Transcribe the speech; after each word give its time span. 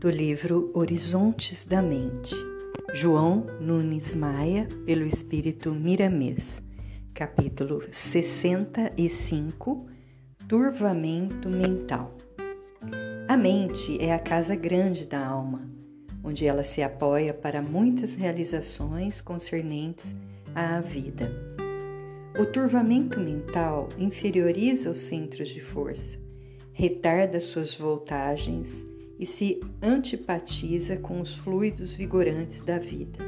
do 0.00 0.10
livro 0.10 0.72
Horizontes 0.72 1.66
da 1.66 1.82
Mente, 1.82 2.34
João 2.94 3.44
Nunes 3.60 4.14
Maia, 4.14 4.66
pelo 4.86 5.04
Espírito 5.04 5.72
Miramês, 5.72 6.62
capítulo 7.12 7.82
65 7.92 9.86
Turvamento 10.48 11.50
Mental. 11.50 12.16
A 13.28 13.36
mente 13.36 14.02
é 14.02 14.14
a 14.14 14.18
casa 14.18 14.56
grande 14.56 15.06
da 15.06 15.22
alma, 15.22 15.70
onde 16.24 16.46
ela 16.46 16.64
se 16.64 16.80
apoia 16.80 17.34
para 17.34 17.60
muitas 17.60 18.14
realizações 18.14 19.20
concernentes 19.20 20.16
à 20.54 20.80
vida. 20.80 21.30
O 22.40 22.46
turvamento 22.46 23.20
mental 23.20 23.86
inferioriza 23.98 24.90
os 24.90 24.98
centros 25.00 25.50
de 25.50 25.60
força, 25.60 26.18
retarda 26.72 27.38
suas 27.38 27.76
voltagens 27.76 28.88
e 29.20 29.26
se 29.26 29.60
antipatiza 29.82 30.96
com 30.96 31.20
os 31.20 31.34
fluidos 31.34 31.92
vigorantes 31.92 32.60
da 32.60 32.78
vida. 32.78 33.18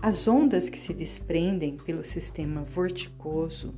As 0.00 0.26
ondas 0.26 0.70
que 0.70 0.80
se 0.80 0.94
desprendem 0.94 1.76
pelo 1.76 2.02
sistema 2.02 2.62
vorticoso 2.62 3.74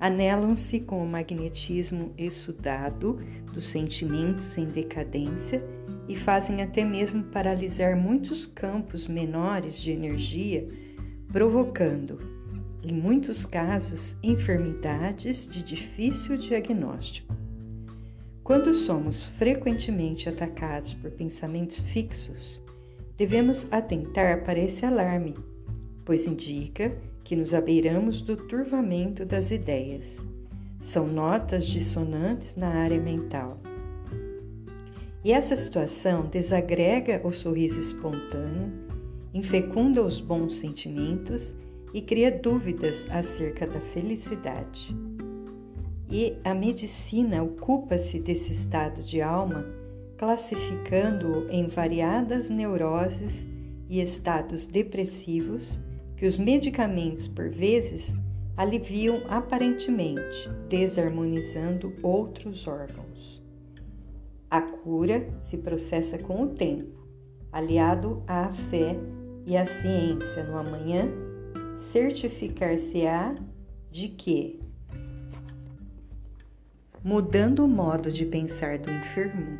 anelam-se 0.00 0.80
com 0.80 1.04
o 1.04 1.06
magnetismo 1.06 2.14
exudado 2.16 3.20
dos 3.52 3.66
sentimentos 3.66 4.56
em 4.56 4.64
decadência 4.64 5.62
e 6.08 6.16
fazem 6.16 6.62
até 6.62 6.82
mesmo 6.82 7.24
paralisar 7.24 7.94
muitos 7.94 8.46
campos 8.46 9.06
menores 9.06 9.78
de 9.78 9.90
energia, 9.90 10.66
provocando, 11.30 12.18
em 12.82 12.94
muitos 12.94 13.44
casos, 13.44 14.16
enfermidades 14.22 15.46
de 15.46 15.62
difícil 15.62 16.38
diagnóstico. 16.38 17.37
Quando 18.48 18.72
somos 18.74 19.24
frequentemente 19.24 20.26
atacados 20.26 20.94
por 20.94 21.10
pensamentos 21.10 21.80
fixos, 21.80 22.62
devemos 23.14 23.70
atentar 23.70 24.42
para 24.42 24.58
esse 24.58 24.86
alarme, 24.86 25.34
pois 26.02 26.26
indica 26.26 26.96
que 27.22 27.36
nos 27.36 27.52
abeiramos 27.52 28.22
do 28.22 28.38
turvamento 28.38 29.26
das 29.26 29.50
ideias. 29.50 30.16
São 30.80 31.06
notas 31.06 31.66
dissonantes 31.66 32.56
na 32.56 32.68
área 32.68 32.98
mental. 32.98 33.60
E 35.22 35.30
essa 35.30 35.54
situação 35.54 36.24
desagrega 36.24 37.20
o 37.22 37.30
sorriso 37.30 37.78
espontâneo, 37.78 38.72
infecunda 39.34 40.02
os 40.02 40.20
bons 40.20 40.56
sentimentos 40.56 41.54
e 41.92 42.00
cria 42.00 42.32
dúvidas 42.32 43.06
acerca 43.10 43.66
da 43.66 43.80
felicidade. 43.82 44.96
E 46.10 46.38
a 46.42 46.54
medicina 46.54 47.42
ocupa-se 47.42 48.18
desse 48.18 48.52
estado 48.52 49.02
de 49.02 49.20
alma, 49.20 49.66
classificando-o 50.16 51.50
em 51.50 51.66
variadas 51.66 52.48
neuroses 52.48 53.46
e 53.88 54.00
estados 54.00 54.66
depressivos 54.66 55.78
que 56.16 56.26
os 56.26 56.38
medicamentos, 56.38 57.28
por 57.28 57.50
vezes, 57.50 58.16
aliviam 58.56 59.22
aparentemente, 59.28 60.48
desarmonizando 60.68 61.94
outros 62.02 62.66
órgãos. 62.66 63.42
A 64.50 64.62
cura 64.62 65.28
se 65.42 65.58
processa 65.58 66.18
com 66.18 66.42
o 66.42 66.48
tempo, 66.48 67.06
aliado 67.52 68.22
à 68.26 68.48
fé 68.48 68.96
e 69.46 69.56
à 69.56 69.66
ciência 69.66 70.42
no 70.44 70.56
amanhã, 70.56 71.06
certificar-se-á 71.92 73.34
de 73.90 74.08
que 74.08 74.58
mudando 77.02 77.64
o 77.64 77.68
modo 77.68 78.10
de 78.10 78.24
pensar 78.24 78.78
do 78.78 78.90
enfermo. 78.90 79.58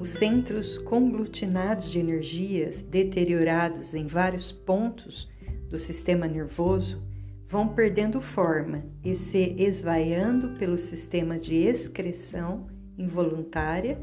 Os 0.00 0.10
centros 0.10 0.76
conglutinados 0.76 1.90
de 1.90 1.98
energias 1.98 2.82
deteriorados 2.82 3.94
em 3.94 4.06
vários 4.06 4.52
pontos 4.52 5.30
do 5.68 5.78
sistema 5.78 6.26
nervoso 6.26 7.02
vão 7.48 7.68
perdendo 7.68 8.20
forma 8.20 8.84
e 9.02 9.14
se 9.14 9.54
esvaiando 9.58 10.58
pelo 10.58 10.76
sistema 10.76 11.38
de 11.38 11.54
excreção 11.54 12.66
involuntária 12.98 13.98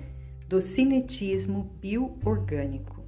do 0.47 0.61
cinetismo 0.61 1.71
bioorgânico. 1.81 3.01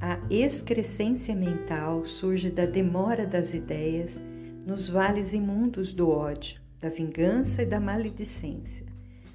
A 0.00 0.18
excrescência 0.28 1.34
mental 1.34 2.04
surge 2.04 2.50
da 2.50 2.66
demora 2.66 3.26
das 3.26 3.54
ideias 3.54 4.20
nos 4.66 4.88
vales 4.88 5.32
imundos 5.32 5.92
do 5.92 6.10
ódio, 6.10 6.60
da 6.84 6.90
vingança 6.90 7.62
e 7.62 7.66
da 7.66 7.80
maledicência, 7.80 8.84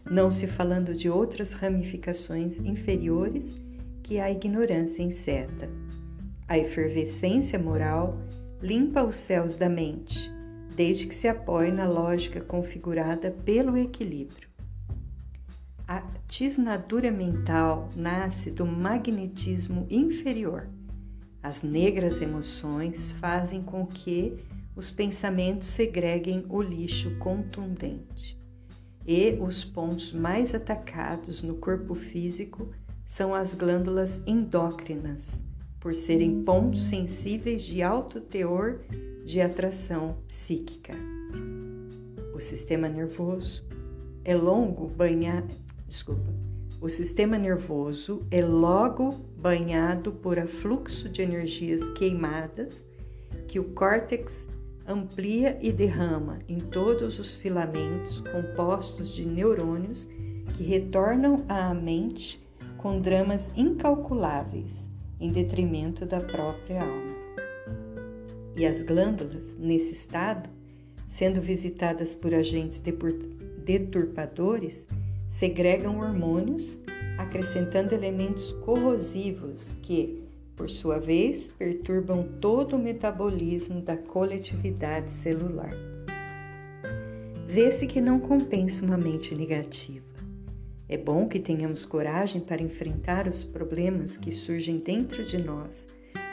não 0.08 0.30
se 0.30 0.46
falando 0.46 0.94
de 0.94 1.10
outras 1.10 1.52
ramificações 1.52 2.60
inferiores 2.60 3.60
que 4.04 4.20
a 4.20 4.30
ignorância 4.30 5.02
inseta. 5.02 5.68
A 6.48 6.60
efervescência 6.60 7.58
moral 7.58 8.20
limpa 8.62 9.02
os 9.02 9.16
céus 9.16 9.56
da 9.56 9.68
mente, 9.68 10.32
desde 10.76 11.08
que 11.08 11.16
se 11.16 11.28
apoie 11.28 11.72
na 11.72 11.88
lógica 11.88 12.40
configurada 12.40 13.32
pelo 13.32 13.76
equilíbrio. 13.76 14.48
A 15.88 16.04
tisnadura 16.28 17.10
mental 17.10 17.90
nasce 17.96 18.52
do 18.52 18.64
magnetismo 18.64 19.88
inferior. 19.90 20.70
As 21.42 21.64
negras 21.64 22.22
emoções 22.22 23.12
fazem 23.14 23.64
com 23.64 23.88
que 23.88 24.38
os 24.80 24.90
pensamentos 24.90 25.68
segreguem 25.68 26.46
o 26.48 26.62
lixo 26.62 27.14
contundente. 27.18 28.40
E 29.06 29.38
os 29.42 29.62
pontos 29.62 30.14
mais 30.14 30.56
atacados 30.56 31.44
no 31.44 31.56
corpo 31.56 31.94
físico 31.94 32.70
são 33.06 33.36
as 33.36 33.54
glândulas 33.54 34.22
endócrinas, 34.26 35.44
por 35.82 35.94
serem 35.94 36.46
pontos 36.46 36.86
sensíveis 36.86 37.62
de 37.62 37.84
alto 37.84 38.22
teor 38.22 38.80
de 39.26 39.42
atração 39.42 40.16
psíquica. 40.26 40.94
O 42.34 42.40
sistema 42.40 42.88
nervoso 42.88 43.66
é 44.24 44.34
longo 44.34 44.88
banhado, 44.88 45.54
desculpa. 45.86 46.34
O 46.80 46.88
sistema 46.88 47.38
nervoso 47.38 48.26
é 48.32 48.42
logo 48.42 49.12
banhado 49.38 50.14
por 50.14 50.40
afluxo 50.40 51.10
de 51.10 51.22
energias 51.22 51.82
queimadas 51.90 52.86
que 53.46 53.60
o 53.60 53.66
córtex 53.66 54.48
amplia 54.90 55.58
e 55.62 55.72
derrama 55.72 56.40
em 56.50 56.58
todos 56.58 57.20
os 57.20 57.36
filamentos 57.36 58.22
compostos 58.22 59.14
de 59.14 59.26
neurônios 59.26 60.08
que 60.58 60.64
retornam 60.64 61.46
à 61.48 61.74
mente 61.74 62.44
com 62.78 63.00
dramas 63.00 63.48
incalculáveis 63.56 64.88
em 65.20 65.32
detrimento 65.32 66.06
da 66.06 66.20
própria 66.20 66.82
alma. 66.82 67.16
E 68.56 68.66
as 68.66 68.82
glândulas, 68.82 69.46
nesse 69.60 69.94
estado, 69.94 70.50
sendo 71.08 71.40
visitadas 71.40 72.16
por 72.16 72.34
agentes 72.34 72.82
deturpadores, 73.64 74.86
segregam 75.30 76.00
hormônios, 76.00 76.78
acrescentando 77.18 77.94
elementos 77.94 78.52
corrosivos 78.54 79.76
que, 79.82 80.24
por 80.60 80.70
sua 80.70 81.00
vez, 81.00 81.48
perturbam 81.48 82.22
todo 82.42 82.76
o 82.76 82.80
metabolismo 82.80 83.80
da 83.80 83.96
coletividade 83.96 85.10
celular. 85.10 85.72
Vê-se 87.48 87.88
que 87.88 88.02
não 88.02 88.20
compensa 88.20 88.86
uma 88.86 88.98
mente 88.98 89.34
negativa. 89.34 90.06
É 90.90 90.98
bom 90.98 91.30
que 91.30 91.40
tenhamos 91.40 91.86
coragem 91.86 92.42
para 92.42 92.62
enfrentar 92.62 93.26
os 93.26 93.42
problemas 93.42 94.18
que 94.18 94.34
surgem 94.34 94.80
dentro 94.80 95.24
de 95.24 95.38
nós, 95.38 95.88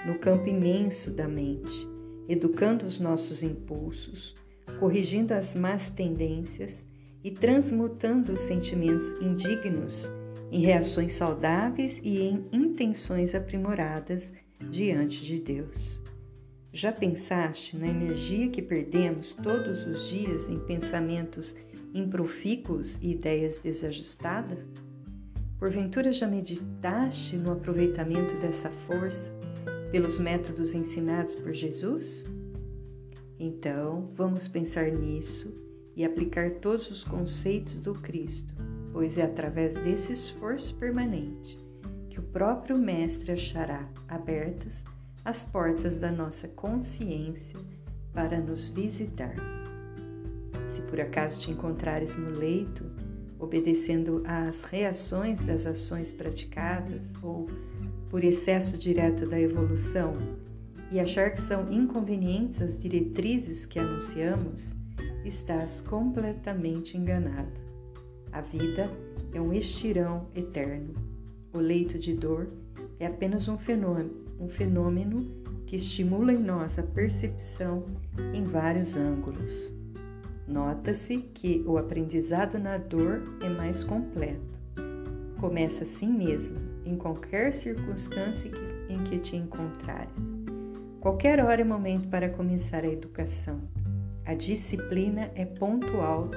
no 0.05 0.19
campo 0.19 0.49
imenso 0.49 1.13
da 1.13 1.29
mente, 1.29 1.89
educando 2.29 2.85
os 2.85 2.99
nossos 2.99 3.45
impulsos, 3.45 4.35
corrigindo 4.81 5.35
as 5.35 5.55
más 5.55 5.89
tendências 5.89 6.85
e 7.23 7.31
transmutando 7.31 8.33
os 8.33 8.41
sentimentos 8.41 9.13
indignos 9.21 10.11
em 10.51 10.61
reações 10.61 11.13
saudáveis 11.13 12.01
e 12.03 12.21
em 12.21 12.47
intenções 12.53 13.35
aprimoradas 13.35 14.33
diante 14.71 15.25
de 15.25 15.41
Deus. 15.41 16.01
Já 16.73 16.93
pensaste 16.93 17.77
na 17.77 17.87
energia 17.87 18.51
que 18.51 18.61
perdemos 18.61 19.33
todos 19.33 19.87
os 19.87 20.09
dias 20.09 20.49
em 20.49 20.59
pensamentos 20.59 21.55
improfícuos 21.95 22.99
e 23.01 23.13
ideias 23.13 23.59
desajustadas? 23.59 24.59
Porventura 25.59 26.13
já 26.13 26.27
meditaste 26.27 27.37
no 27.37 27.53
aproveitamento 27.53 28.37
dessa 28.39 28.71
força 28.71 29.31
pelos 29.91 30.19
métodos 30.19 30.75
ensinados 30.75 31.35
por 31.35 31.55
Jesus? 31.55 32.25
Então, 33.39 34.11
vamos 34.15 34.47
pensar 34.47 34.91
nisso 34.91 35.55
e 35.95 36.05
aplicar 36.05 36.57
todos 36.57 36.91
os 36.91 37.03
conceitos 37.03 37.81
do 37.81 37.95
Cristo 37.95 38.55
pois 38.97 39.19
é 39.19 39.25
através 39.25 39.75
desse 39.75 40.13
esforço 40.13 40.75
permanente 40.77 41.59
que 42.09 42.19
o 42.19 42.23
próprio 42.23 42.79
Mestre 42.79 43.31
achará 43.31 43.87
abertas 44.09 44.87
as 45.23 45.45
portas 45.45 45.99
da 45.99 46.11
nossa 46.11 46.49
consciência 46.49 47.61
para 48.15 48.41
nos 48.41 48.71
visitar. 48.71 49.35
Se 50.67 50.81
por 50.81 50.99
acaso 50.99 51.43
te 51.43 51.51
encontrares 51.51 52.17
no 52.17 52.31
leito, 52.31 52.87
obedecendo 53.39 54.23
às 54.25 54.63
reações 54.63 55.41
das 55.41 55.67
ações 55.67 56.11
praticadas 56.11 57.15
ou 57.23 57.51
por 58.09 58.25
excesso 58.25 58.79
direto 58.79 59.29
da 59.29 59.39
evolução 59.39 60.15
e 60.91 60.99
achar 60.99 61.33
que 61.33 61.41
são 61.43 61.71
inconvenientes 61.71 62.63
as 62.63 62.81
diretrizes 62.81 63.67
que 63.67 63.79
anunciamos, 63.79 64.75
estás 65.23 65.83
completamente 65.83 66.97
enganado. 66.97 67.66
A 68.37 68.43
vida 68.43 68.91
é 69.33 69.41
um 69.41 69.51
estirão 69.51 70.27
eterno. 70.35 70.93
O 71.55 71.59
leito 71.59 71.99
de 71.99 72.13
dor 72.13 72.49
é 73.01 73.07
apenas 73.07 73.49
um 73.49 73.57
fenômeno, 73.57 74.11
um 74.39 74.47
fenômeno 74.47 75.27
que 75.65 75.77
estimula 75.77 76.35
em 76.35 76.43
nós 76.43 76.79
a 76.79 76.83
percepção 76.83 77.87
em 78.35 78.45
vários 78.45 78.95
ângulos. 78.95 79.73
Nota-se 80.47 81.17
que 81.17 81.65
o 81.67 81.79
aprendizado 81.79 82.59
na 82.59 82.77
dor 82.77 83.23
é 83.43 83.49
mais 83.49 83.83
completo. 83.83 84.61
Começa 85.41 85.85
assim 85.85 86.13
mesmo, 86.13 86.59
em 86.85 86.95
qualquer 86.95 87.55
circunstância 87.55 88.51
em 88.91 89.03
que 89.05 89.19
te 89.19 89.35
encontrares. 89.35 90.37
Qualquer 91.01 91.43
hora 91.43 91.63
é 91.63 91.65
momento 91.65 92.07
para 92.09 92.29
começar 92.29 92.85
a 92.85 92.93
educação. 92.93 93.63
A 94.27 94.35
disciplina 94.35 95.31
é 95.35 95.47
ponto 95.47 96.03
alto 96.03 96.37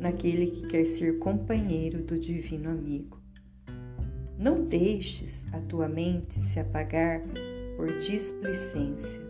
naquele 0.00 0.50
que 0.50 0.68
quer 0.68 0.84
ser 0.84 1.18
companheiro 1.18 2.02
do 2.02 2.18
Divino 2.18 2.70
Amigo. 2.70 3.20
Não 4.38 4.64
deixes 4.64 5.46
a 5.52 5.60
tua 5.60 5.88
mente 5.88 6.34
se 6.34 6.60
apagar 6.60 7.22
por 7.76 7.86
displicência. 7.98 9.20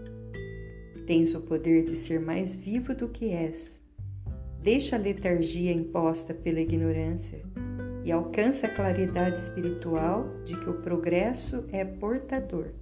Tens 1.06 1.34
o 1.34 1.40
poder 1.40 1.84
de 1.84 1.96
ser 1.96 2.20
mais 2.20 2.54
vivo 2.54 2.94
do 2.94 3.08
que 3.08 3.30
és 3.30 3.86
deixa 4.66 4.96
a 4.96 4.98
letargia 4.98 5.70
imposta 5.70 6.34
pela 6.34 6.58
ignorância 6.58 7.40
e 8.04 8.10
alcança 8.10 8.66
a 8.66 8.74
claridade 8.74 9.38
espiritual 9.38 10.28
de 10.44 10.58
que 10.58 10.68
o 10.68 10.80
progresso 10.80 11.64
é 11.70 11.84
portador 11.84 12.72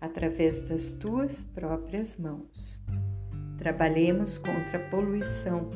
através 0.00 0.60
das 0.60 0.92
tuas 0.92 1.42
próprias 1.42 2.16
mãos. 2.16 2.80
Trabalhemos 3.58 4.38
contra 4.38 4.78
a 4.78 4.88
poluição 4.88 5.68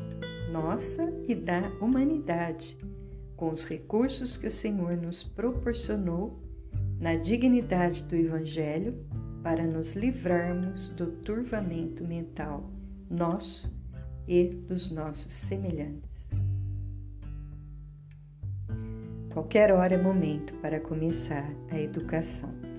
nossa 0.51 1.11
e 1.27 1.33
da 1.33 1.69
humanidade 1.79 2.77
com 3.35 3.49
os 3.49 3.63
recursos 3.63 4.37
que 4.37 4.47
o 4.47 4.51
Senhor 4.51 4.95
nos 4.95 5.23
proporcionou 5.23 6.39
na 6.99 7.15
dignidade 7.15 8.03
do 8.03 8.15
Evangelho 8.15 9.03
para 9.41 9.65
nos 9.65 9.93
livrarmos 9.93 10.89
do 10.89 11.07
turvamento 11.07 12.03
mental 12.03 12.69
nosso 13.09 13.73
e 14.27 14.47
dos 14.47 14.91
nossos 14.91 15.33
semelhantes. 15.33 16.29
Qualquer 19.33 19.71
hora 19.71 19.95
é 19.95 20.01
momento 20.01 20.53
para 20.55 20.79
começar 20.79 21.49
a 21.71 21.79
educação. 21.79 22.70